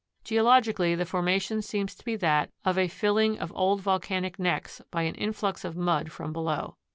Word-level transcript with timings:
Geologically 0.23 0.95
the 0.95 1.05
formation 1.05 1.61
seems 1.61 1.93
to 1.93 2.03
be 2.03 2.15
that 2.15 2.49
of 2.65 2.75
a 2.75 2.87
filling 2.87 3.37
of 3.37 3.53
old 3.55 3.81
volcanic 3.81 4.39
necks 4.39 4.81
by 4.89 5.03
an 5.03 5.13
influx 5.13 5.63
of 5.63 5.77
mud 5.77 6.11
from 6.11 6.33
below. 6.33 6.75